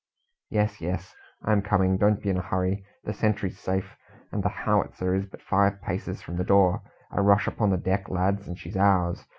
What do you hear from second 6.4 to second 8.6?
door. A rush upon deck, lads, and